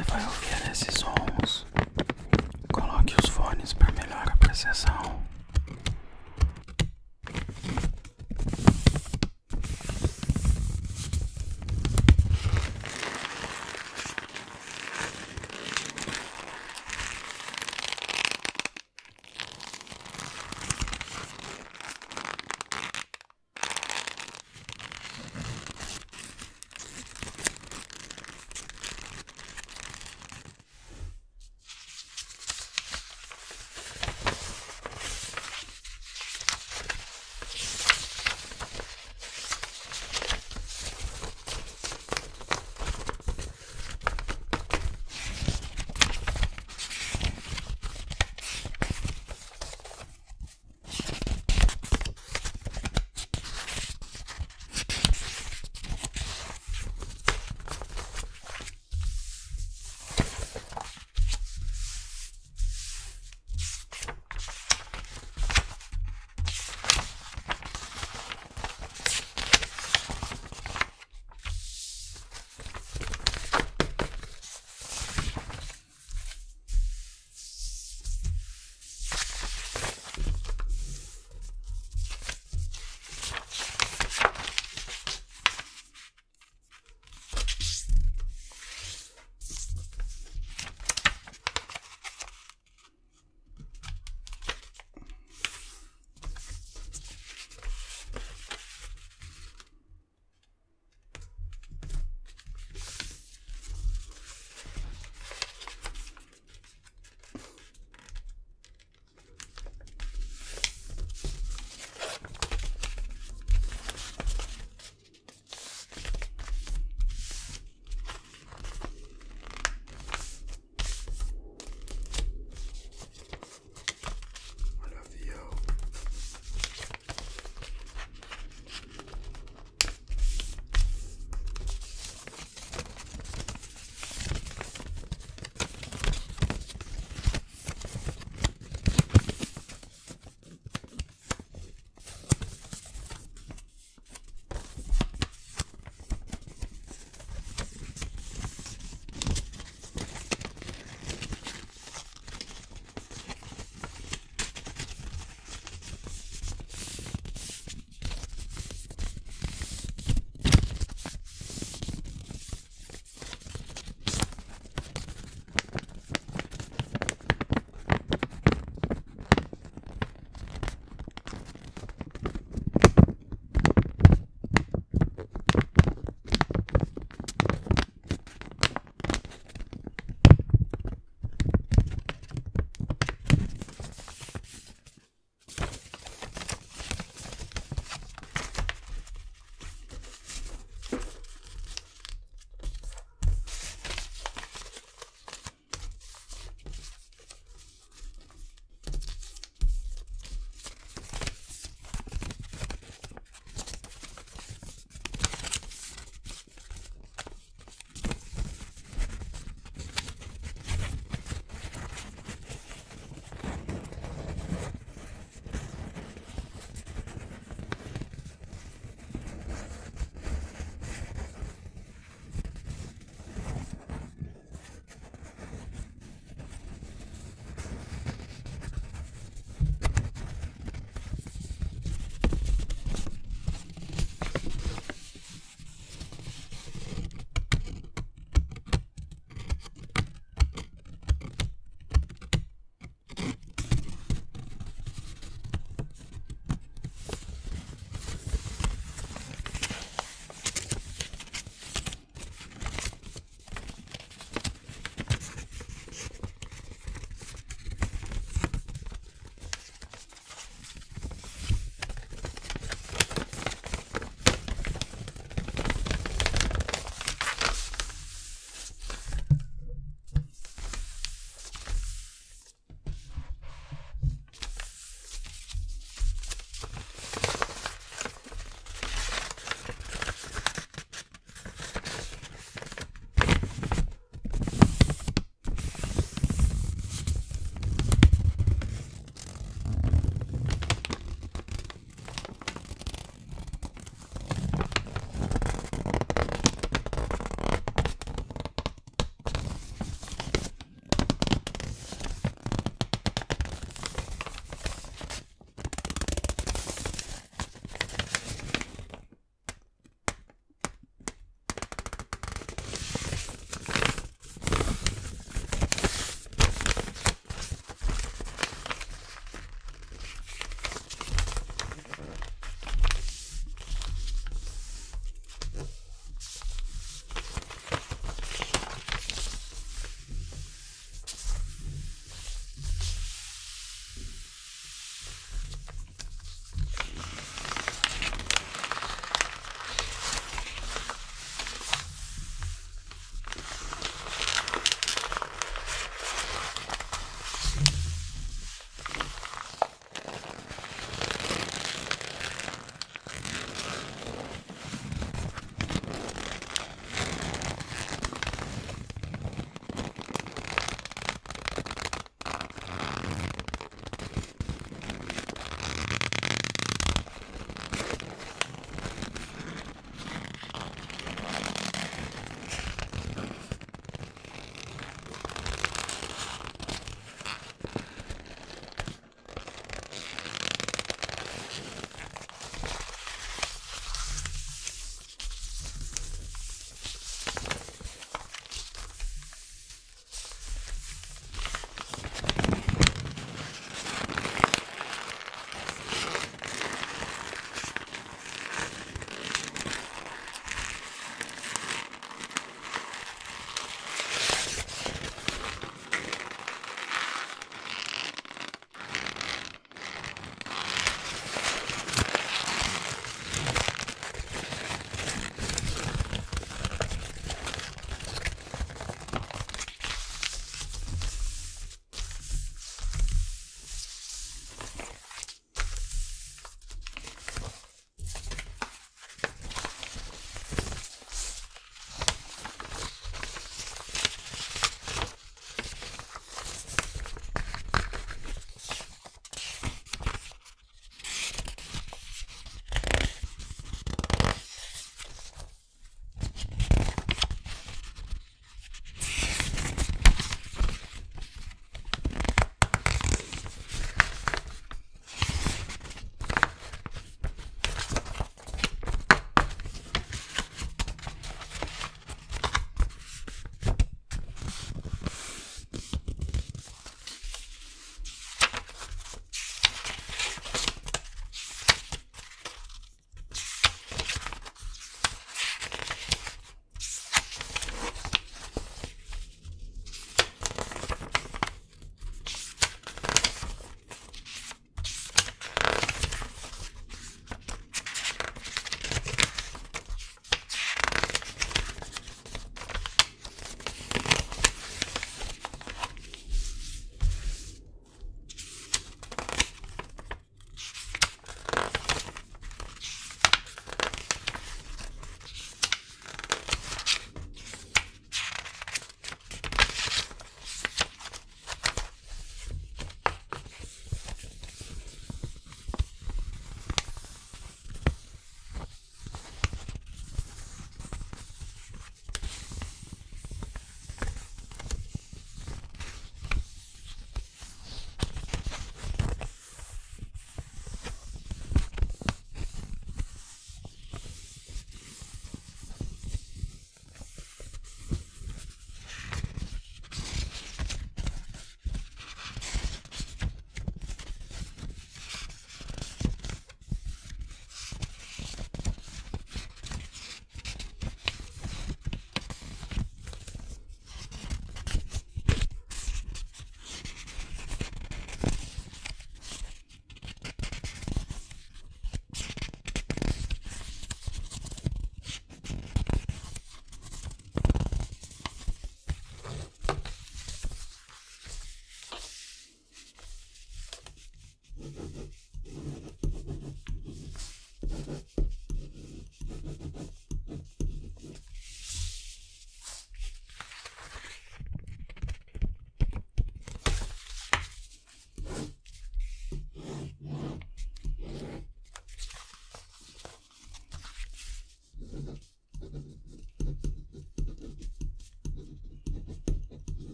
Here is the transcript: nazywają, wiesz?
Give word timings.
nazywają, 0.00 0.26
wiesz? 0.42 0.59